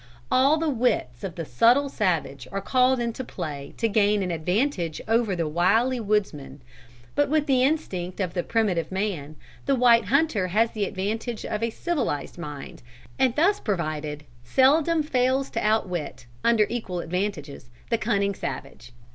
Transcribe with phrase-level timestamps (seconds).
[0.31, 4.99] All the wits of the subtle savage are called into play to gain an advantage
[5.07, 6.63] over the wily woodsman;
[7.13, 9.35] but with the instinct of the primitive man,
[9.67, 12.81] the white hunter has the advantage of a civilised mind,
[13.19, 18.93] and thus provided seldom fails to outwit, under equal advantages, the cunning savage.